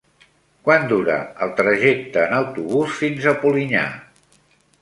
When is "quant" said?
0.69-0.87